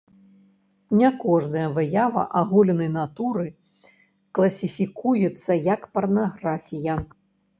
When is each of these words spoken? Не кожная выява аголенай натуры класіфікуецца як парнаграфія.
Не 0.99 1.09
кожная 1.23 1.65
выява 1.75 2.23
аголенай 2.39 2.89
натуры 2.95 3.45
класіфікуецца 4.39 5.59
як 5.73 5.81
парнаграфія. 5.99 6.95